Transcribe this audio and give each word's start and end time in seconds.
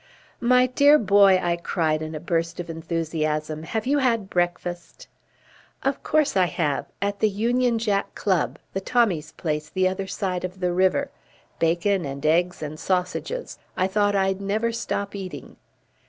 "My 0.39 0.65
dear 0.65 0.97
boy," 0.97 1.39
I 1.39 1.57
cried 1.57 2.01
in 2.01 2.15
a 2.15 2.19
burst 2.19 2.59
of 2.59 2.71
enthusiasm, 2.71 3.61
"have 3.61 3.85
you 3.85 3.99
had 3.99 4.31
breakfast?" 4.31 5.07
"Of 5.83 6.01
course 6.01 6.35
I 6.35 6.47
have. 6.47 6.87
At 7.03 7.19
the 7.19 7.29
Union 7.29 7.77
Jack 7.77 8.15
Club 8.15 8.57
the 8.73 8.81
Tommies' 8.81 9.31
place 9.33 9.69
the 9.69 9.87
other 9.87 10.07
side 10.07 10.43
of 10.43 10.59
the 10.59 10.73
river 10.73 11.11
bacon 11.59 12.03
and 12.03 12.25
eggs 12.25 12.63
and 12.63 12.79
sausages. 12.79 13.59
I 13.77 13.85
thought 13.85 14.15
I'd 14.15 14.41
never 14.41 14.71
stop 14.71 15.13
eating." 15.15 15.57